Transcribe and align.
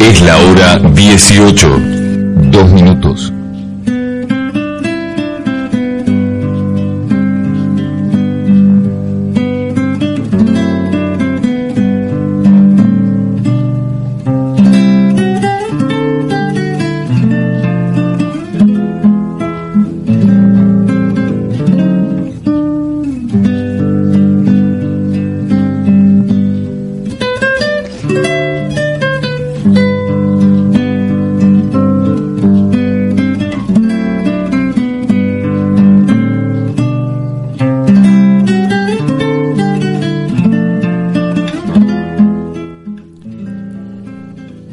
Es 0.00 0.20
la 0.22 0.38
hora 0.38 0.78
18. 0.94 1.80
Dos 2.50 2.72
minutos. 2.72 3.32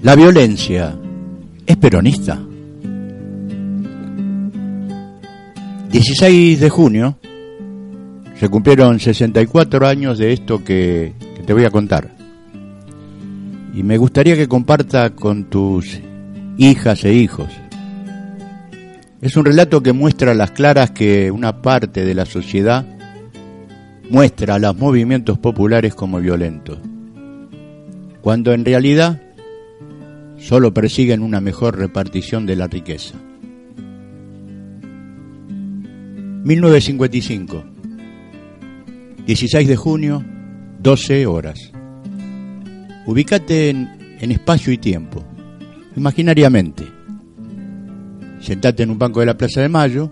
La 0.06 0.16
violencia 0.16 0.96
es 1.66 1.78
peronista. 1.78 2.40
16 5.92 6.60
de 6.60 6.70
junio 6.70 7.18
se 8.40 8.48
cumplieron 8.48 9.00
64 9.00 9.88
años 9.88 10.20
de 10.20 10.32
esto 10.32 10.64
que, 10.64 11.14
te 11.44 11.54
voy 11.54 11.66
a 11.66 11.72
contar. 11.72 12.12
Y 13.74 13.82
me 13.82 13.98
gustaría 13.98 14.36
que 14.36 14.48
comparta 14.48 15.10
con 15.10 15.46
tus 15.46 16.00
hijas 16.60 17.04
e 17.04 17.12
hijos. 17.12 17.50
Es 19.24 19.36
un 19.36 19.46
relato 19.46 19.82
que 19.82 19.92
muestra 19.92 20.36
las 20.36 20.52
claras 20.52 20.92
que 20.92 21.32
una 21.32 21.64
parte 21.64 22.06
de 22.06 22.14
la 22.14 22.28
sociedad 22.28 22.86
muestra 24.12 24.54
a 24.54 24.60
los 24.60 24.78
movimientos 24.78 25.40
populares 25.40 25.96
como 25.96 26.20
violentos, 26.20 26.78
cuando 28.22 28.54
en 28.54 28.66
realidad 28.66 29.25
solo 30.46 30.72
persiguen 30.72 31.24
una 31.24 31.42
mejor 31.42 31.76
repartición 31.76 32.46
de 32.46 32.56
la 32.56 32.68
riqueza. 32.68 33.16
1955, 36.44 37.64
16 39.26 39.68
de 39.68 39.76
junio, 39.76 40.24
12 40.84 41.26
horas. 41.26 41.72
Ubícate 43.08 43.72
en, 43.72 43.90
en, 44.20 44.32
espacio 44.32 44.72
y 44.72 44.78
tiempo, 44.78 45.24
imaginariamente. 45.96 46.84
Sentate 48.40 48.84
en 48.84 48.92
un 48.92 49.00
banco 49.00 49.22
de 49.22 49.26
la 49.26 49.38
Plaza 49.38 49.62
de 49.62 49.70
Mayo, 49.70 50.12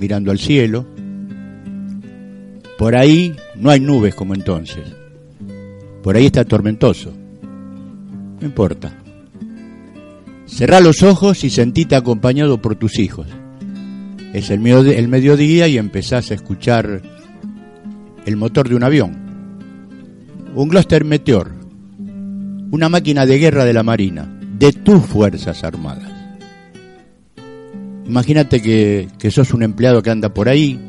mirando 0.00 0.32
al 0.32 0.40
cielo. 0.40 0.84
Por 2.76 2.96
ahí 2.96 3.36
no 3.54 3.70
hay 3.70 3.78
nubes 3.78 4.16
como 4.16 4.34
entonces. 4.34 4.92
Por 6.02 6.16
ahí 6.16 6.26
está 6.26 6.44
tormentoso. 6.44 7.12
No 8.40 8.46
importa. 8.46 8.92
Cerrá 10.46 10.80
los 10.80 11.02
ojos 11.02 11.44
y 11.44 11.50
sentite 11.50 11.94
acompañado 11.94 12.60
por 12.60 12.76
tus 12.76 12.98
hijos. 12.98 13.26
Es 14.32 14.50
el, 14.50 14.66
el 14.66 15.08
mediodía 15.08 15.68
y 15.68 15.78
empezás 15.78 16.30
a 16.30 16.34
escuchar 16.34 17.02
el 18.24 18.36
motor 18.36 18.68
de 18.68 18.74
un 18.74 18.84
avión. 18.84 19.16
Un 20.54 20.68
Gloster 20.68 21.04
Meteor. 21.04 21.52
Una 22.70 22.88
máquina 22.88 23.26
de 23.26 23.38
guerra 23.38 23.64
de 23.64 23.72
la 23.72 23.82
Marina. 23.82 24.28
De 24.58 24.72
tus 24.72 25.04
Fuerzas 25.04 25.64
Armadas. 25.64 26.10
Imagínate 28.06 28.62
que, 28.62 29.08
que 29.18 29.30
sos 29.30 29.52
un 29.52 29.62
empleado 29.62 30.02
que 30.02 30.10
anda 30.10 30.32
por 30.32 30.48
ahí, 30.48 30.80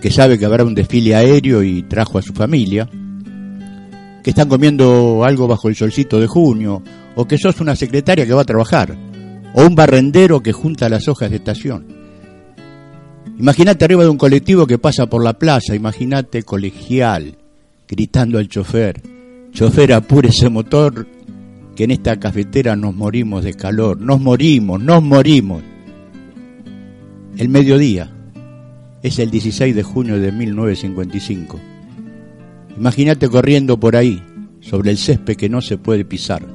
que 0.00 0.10
sabe 0.10 0.36
que 0.36 0.44
habrá 0.44 0.64
un 0.64 0.74
desfile 0.74 1.14
aéreo 1.14 1.62
y 1.62 1.84
trajo 1.84 2.18
a 2.18 2.22
su 2.22 2.32
familia 2.32 2.88
que 4.22 4.30
están 4.30 4.48
comiendo 4.48 5.24
algo 5.24 5.48
bajo 5.48 5.68
el 5.68 5.74
solcito 5.74 6.20
de 6.20 6.26
junio, 6.26 6.82
o 7.16 7.26
que 7.26 7.38
sos 7.38 7.60
una 7.60 7.74
secretaria 7.74 8.24
que 8.24 8.32
va 8.32 8.42
a 8.42 8.46
trabajar, 8.46 8.96
o 9.54 9.66
un 9.66 9.74
barrendero 9.74 10.40
que 10.40 10.52
junta 10.52 10.88
las 10.88 11.08
hojas 11.08 11.30
de 11.30 11.36
estación. 11.36 11.86
Imagínate 13.38 13.84
arriba 13.84 14.04
de 14.04 14.10
un 14.10 14.18
colectivo 14.18 14.66
que 14.66 14.78
pasa 14.78 15.06
por 15.06 15.24
la 15.24 15.32
plaza, 15.32 15.74
imagínate 15.74 16.44
colegial, 16.44 17.36
gritando 17.88 18.38
al 18.38 18.48
chofer, 18.48 19.02
chofer 19.50 19.92
apure 19.92 20.28
ese 20.28 20.48
motor, 20.48 21.06
que 21.74 21.84
en 21.84 21.90
esta 21.90 22.20
cafetera 22.20 22.76
nos 22.76 22.94
morimos 22.94 23.42
de 23.42 23.54
calor, 23.54 24.00
nos 24.00 24.20
morimos, 24.20 24.80
nos 24.80 25.02
morimos. 25.02 25.62
El 27.36 27.48
mediodía 27.48 28.10
es 29.02 29.18
el 29.18 29.30
16 29.30 29.74
de 29.74 29.82
junio 29.82 30.20
de 30.20 30.30
1955 30.30 31.71
Imagínate 32.76 33.28
corriendo 33.28 33.78
por 33.78 33.96
ahí, 33.96 34.22
sobre 34.62 34.90
el 34.90 34.98
césped 34.98 35.36
que 35.36 35.48
no 35.48 35.60
se 35.60 35.76
puede 35.76 36.04
pisar, 36.04 36.46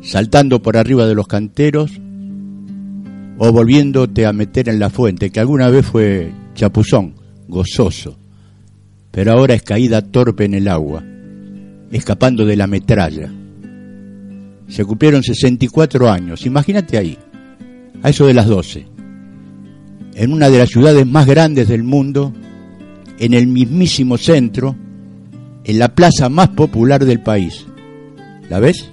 saltando 0.00 0.62
por 0.62 0.76
arriba 0.76 1.06
de 1.06 1.14
los 1.14 1.26
canteros 1.26 1.92
o 3.38 3.52
volviéndote 3.52 4.24
a 4.24 4.32
meter 4.32 4.68
en 4.68 4.78
la 4.78 4.88
fuente, 4.88 5.30
que 5.30 5.40
alguna 5.40 5.68
vez 5.68 5.84
fue 5.84 6.32
chapuzón, 6.54 7.14
gozoso, 7.48 8.16
pero 9.10 9.32
ahora 9.32 9.54
es 9.54 9.62
caída 9.62 10.00
torpe 10.00 10.44
en 10.44 10.54
el 10.54 10.68
agua, 10.68 11.02
escapando 11.90 12.46
de 12.46 12.56
la 12.56 12.66
metralla. 12.66 13.30
Se 14.68 14.84
cumplieron 14.84 15.22
64 15.22 16.10
años, 16.10 16.46
imagínate 16.46 16.96
ahí, 16.96 17.18
a 18.02 18.10
eso 18.10 18.26
de 18.26 18.34
las 18.34 18.46
12, 18.46 18.86
en 20.14 20.32
una 20.32 20.48
de 20.48 20.58
las 20.58 20.70
ciudades 20.70 21.06
más 21.06 21.26
grandes 21.26 21.68
del 21.68 21.82
mundo, 21.82 22.32
en 23.18 23.34
el 23.34 23.46
mismísimo 23.48 24.16
centro, 24.18 24.76
en 25.64 25.78
la 25.78 25.94
plaza 25.94 26.28
más 26.28 26.48
popular 26.50 27.04
del 27.04 27.20
país. 27.20 27.66
¿La 28.48 28.60
ves? 28.60 28.90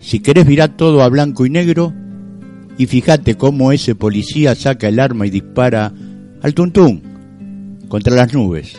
Si 0.00 0.20
querés 0.20 0.46
mirar 0.46 0.76
todo 0.76 1.02
a 1.02 1.08
blanco 1.08 1.44
y 1.44 1.50
negro 1.50 1.92
y 2.78 2.86
fíjate 2.86 3.36
cómo 3.36 3.72
ese 3.72 3.94
policía 3.94 4.54
saca 4.54 4.88
el 4.88 5.00
arma 5.00 5.26
y 5.26 5.30
dispara 5.30 5.92
al 6.40 6.54
tuntún 6.54 7.78
contra 7.88 8.14
las 8.14 8.32
nubes. 8.32 8.74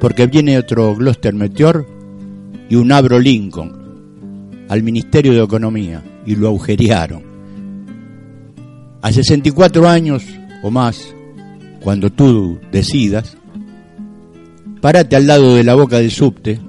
Porque 0.00 0.26
viene 0.26 0.58
otro 0.58 0.94
Gloucester 0.96 1.34
Meteor 1.34 1.86
y 2.68 2.76
un 2.76 2.90
Abro 2.92 3.18
Lincoln 3.18 4.64
al 4.68 4.82
Ministerio 4.82 5.32
de 5.34 5.42
Economía 5.42 6.02
y 6.26 6.34
lo 6.34 6.48
agujerearon. 6.48 7.22
A 9.02 9.12
64 9.12 9.86
años 9.86 10.24
o 10.62 10.70
más, 10.70 11.14
cuando 11.80 12.10
tú 12.10 12.58
decidas, 12.72 13.36
Parate 14.84 15.16
al 15.16 15.26
lado 15.26 15.54
de 15.54 15.64
la 15.64 15.74
boca 15.74 15.96
del 15.96 16.10
subte. 16.10 16.60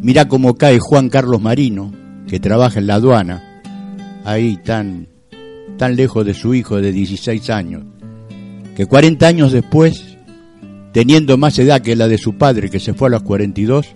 Mirá 0.00 0.26
cómo 0.26 0.54
cae 0.54 0.78
Juan 0.78 1.10
Carlos 1.10 1.42
Marino, 1.42 1.92
que 2.26 2.40
trabaja 2.40 2.80
en 2.80 2.86
la 2.86 2.94
aduana, 2.94 3.60
ahí 4.24 4.56
tan, 4.56 5.06
tan 5.76 5.96
lejos 5.96 6.24
de 6.24 6.32
su 6.32 6.54
hijo 6.54 6.80
de 6.80 6.92
16 6.92 7.50
años, 7.50 7.84
que 8.74 8.86
40 8.86 9.26
años 9.26 9.52
después, 9.52 10.16
teniendo 10.94 11.36
más 11.36 11.58
edad 11.58 11.82
que 11.82 11.94
la 11.94 12.08
de 12.08 12.16
su 12.16 12.38
padre, 12.38 12.70
que 12.70 12.80
se 12.80 12.94
fue 12.94 13.08
a 13.08 13.10
los 13.10 13.22
42, 13.22 13.88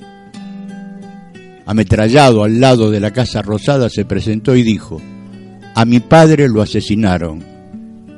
ametrallado 1.64 2.44
al 2.44 2.60
lado 2.60 2.90
de 2.90 3.00
la 3.00 3.10
Casa 3.10 3.40
Rosada, 3.40 3.88
se 3.88 4.04
presentó 4.04 4.54
y 4.54 4.62
dijo, 4.62 5.00
a 5.74 5.86
mi 5.86 6.00
padre 6.00 6.50
lo 6.50 6.60
asesinaron, 6.60 7.42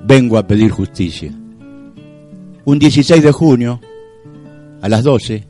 vengo 0.05 0.37
a 0.37 0.49
pedir 0.49 0.73
justicia. 0.73 1.31
Un 2.65 2.81
16 2.81 3.23
de 3.23 3.31
junio, 3.31 3.81
a 4.81 4.89
las 4.89 5.03
12, 5.05 5.45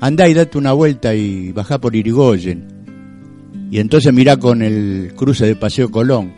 andá 0.00 0.28
y 0.28 0.34
date 0.34 0.58
una 0.58 0.72
vuelta 0.72 1.14
y 1.14 1.52
bajá 1.52 1.80
por 1.80 1.96
Irigoyen. 1.96 2.66
Y 3.70 3.78
entonces 3.78 4.12
mirá 4.12 4.36
con 4.36 4.62
el 4.62 5.12
cruce 5.16 5.46
de 5.46 5.56
Paseo 5.56 5.90
Colón. 5.90 6.32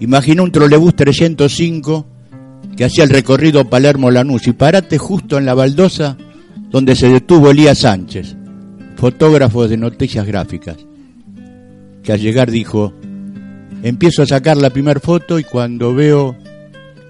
Imagina 0.00 0.42
un 0.42 0.52
trolebús 0.52 0.94
305 0.96 2.06
que 2.76 2.84
hacía 2.84 3.04
el 3.04 3.10
recorrido 3.10 3.68
Palermo-Lanús 3.68 4.46
y 4.46 4.52
parate 4.52 4.98
justo 4.98 5.38
en 5.38 5.46
la 5.46 5.54
baldosa 5.54 6.16
donde 6.70 6.94
se 6.94 7.08
detuvo 7.08 7.50
Elías 7.50 7.78
Sánchez, 7.78 8.36
fotógrafo 8.96 9.66
de 9.66 9.76
noticias 9.76 10.26
gráficas, 10.26 10.76
que 12.02 12.12
al 12.12 12.20
llegar 12.20 12.50
dijo, 12.50 12.94
empiezo 13.82 14.22
a 14.22 14.26
sacar 14.26 14.56
la 14.56 14.70
primera 14.70 15.00
foto 15.00 15.38
y 15.38 15.44
cuando 15.44 15.94
veo 15.94 16.36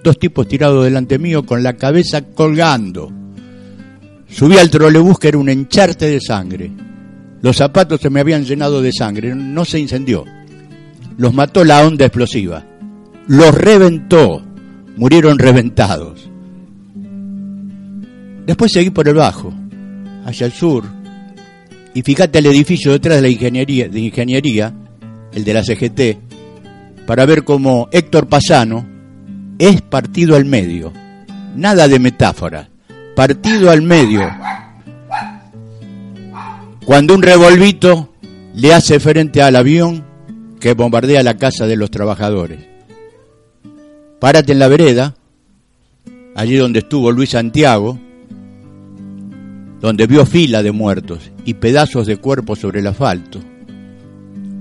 dos 0.03 0.17
tipos 0.17 0.47
tirados 0.47 0.83
delante 0.83 1.19
mío 1.19 1.45
con 1.45 1.63
la 1.63 1.73
cabeza 1.73 2.21
colgando, 2.21 3.11
subí 4.31 4.57
al 4.57 4.69
trolebús 4.69 5.19
que 5.19 5.27
era 5.27 5.37
un 5.37 5.49
encharte 5.49 6.07
de 6.07 6.19
sangre. 6.19 6.71
Los 7.41 7.57
zapatos 7.57 8.01
se 8.01 8.09
me 8.09 8.19
habían 8.19 8.45
llenado 8.45 8.81
de 8.81 8.91
sangre, 8.91 9.35
no 9.35 9.65
se 9.65 9.79
incendió. 9.79 10.25
Los 11.17 11.33
mató 11.33 11.63
la 11.63 11.85
onda 11.85 12.05
explosiva. 12.05 12.65
Los 13.27 13.53
reventó. 13.53 14.41
Murieron 14.97 15.39
reventados. 15.39 16.29
Después 18.45 18.71
seguí 18.71 18.89
por 18.89 19.07
el 19.07 19.15
bajo, 19.15 19.53
hacia 20.25 20.45
el 20.45 20.51
sur, 20.51 20.83
y 21.93 22.01
fíjate 22.01 22.39
el 22.39 22.47
edificio 22.47 22.91
detrás 22.91 23.17
de 23.17 23.21
la 23.21 23.29
ingeniería, 23.29 23.87
de 23.87 23.99
ingeniería, 23.99 24.73
el 25.31 25.43
de 25.43 25.53
la 25.53 25.63
CGT, 25.63 27.05
para 27.05 27.25
ver 27.25 27.43
cómo 27.43 27.87
Héctor 27.91 28.27
Pasano 28.27 28.85
es 29.59 29.81
partido 29.81 30.35
al 30.35 30.45
medio. 30.45 30.91
Nada 31.55 31.87
de 31.87 31.99
metáfora. 31.99 32.70
Partido 33.15 33.69
al 33.69 33.81
medio. 33.81 34.21
Cuando 36.85 37.13
un 37.13 37.21
revolvito 37.21 38.09
le 38.55 38.73
hace 38.73 38.99
frente 38.99 39.41
al 39.41 39.55
avión 39.55 40.03
que 40.59 40.73
bombardea 40.73 41.23
la 41.23 41.37
casa 41.37 41.67
de 41.67 41.75
los 41.75 41.91
trabajadores. 41.91 42.59
Párate 44.19 44.53
en 44.53 44.59
la 44.59 44.67
vereda, 44.67 45.15
allí 46.35 46.55
donde 46.55 46.79
estuvo 46.79 47.11
Luis 47.11 47.31
Santiago, 47.31 47.99
donde 49.81 50.07
vio 50.07 50.25
fila 50.25 50.63
de 50.63 50.71
muertos 50.71 51.31
y 51.43 51.55
pedazos 51.55 52.07
de 52.07 52.17
cuerpos 52.17 52.59
sobre 52.59 52.79
el 52.79 52.87
asfalto. 52.87 53.39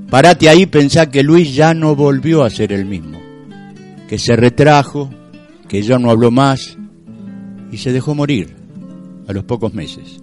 Párate 0.08 0.48
ahí 0.48 0.66
pensá 0.66 1.10
que 1.10 1.22
Luis 1.22 1.54
ya 1.54 1.74
no 1.74 1.94
volvió 1.94 2.42
a 2.42 2.50
ser 2.50 2.72
el 2.72 2.84
mismo, 2.84 3.20
que 4.08 4.18
se 4.18 4.34
retrajo, 4.34 5.10
que 5.68 5.82
ya 5.82 5.98
no 5.98 6.10
habló 6.10 6.30
más 6.30 6.76
y 7.70 7.78
se 7.78 7.92
dejó 7.92 8.14
morir 8.14 8.54
a 9.28 9.32
los 9.32 9.44
pocos 9.44 9.74
meses 9.74 10.20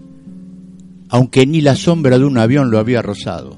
aunque 1.10 1.46
ni 1.46 1.62
la 1.62 1.76
sombra 1.76 2.18
de 2.18 2.26
un 2.26 2.38
avión 2.38 2.72
lo 2.72 2.80
había 2.80 3.02
rozado. 3.02 3.58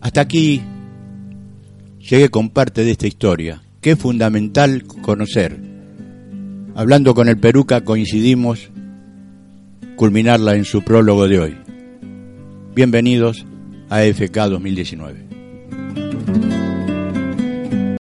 Hasta 0.00 0.20
aquí 0.22 0.62
llegué 1.98 2.28
con 2.28 2.50
parte 2.50 2.84
de 2.84 2.92
esta 2.92 3.06
historia, 3.06 3.62
que 3.80 3.92
es 3.92 3.98
fundamental 3.98 4.84
conocer. 5.02 5.60
Hablando 6.74 7.14
con 7.14 7.28
el 7.28 7.38
Peruca 7.38 7.82
coincidimos 7.82 8.70
culminarla 9.96 10.56
en 10.56 10.64
su 10.64 10.82
prólogo 10.82 11.28
de 11.28 11.38
hoy. 11.38 11.56
Bienvenidos 12.74 13.44
a 13.90 14.02
FK 14.02 14.48
2019. 14.48 15.29